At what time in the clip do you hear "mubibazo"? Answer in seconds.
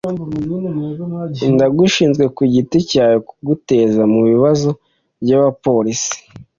4.13-4.69